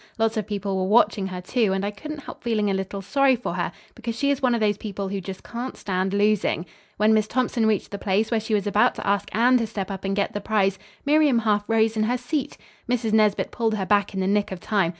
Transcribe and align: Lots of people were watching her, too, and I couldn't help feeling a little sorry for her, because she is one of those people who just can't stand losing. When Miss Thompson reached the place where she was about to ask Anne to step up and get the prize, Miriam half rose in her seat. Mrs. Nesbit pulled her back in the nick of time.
Lots 0.17 0.35
of 0.35 0.47
people 0.47 0.75
were 0.77 0.89
watching 0.91 1.27
her, 1.27 1.41
too, 1.41 1.73
and 1.73 1.85
I 1.85 1.91
couldn't 1.91 2.21
help 2.23 2.41
feeling 2.43 2.71
a 2.71 2.73
little 2.73 3.03
sorry 3.03 3.35
for 3.35 3.53
her, 3.53 3.71
because 3.93 4.17
she 4.17 4.31
is 4.31 4.41
one 4.41 4.55
of 4.55 4.59
those 4.59 4.79
people 4.79 5.09
who 5.09 5.21
just 5.21 5.43
can't 5.43 5.77
stand 5.77 6.11
losing. 6.11 6.65
When 6.97 7.13
Miss 7.13 7.27
Thompson 7.27 7.67
reached 7.67 7.91
the 7.91 7.99
place 7.99 8.31
where 8.31 8.39
she 8.39 8.55
was 8.55 8.65
about 8.65 8.95
to 8.95 9.05
ask 9.05 9.29
Anne 9.31 9.59
to 9.59 9.67
step 9.67 9.91
up 9.91 10.03
and 10.03 10.15
get 10.15 10.33
the 10.33 10.41
prize, 10.41 10.79
Miriam 11.05 11.37
half 11.37 11.63
rose 11.69 11.95
in 11.95 12.05
her 12.05 12.17
seat. 12.17 12.57
Mrs. 12.89 13.13
Nesbit 13.13 13.51
pulled 13.51 13.75
her 13.75 13.85
back 13.85 14.15
in 14.15 14.21
the 14.21 14.25
nick 14.25 14.51
of 14.51 14.59
time. 14.59 14.89